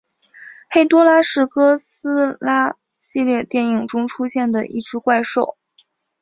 [0.67, 5.59] 黑多拉是哥斯拉系列电影中出现的一只怪兽。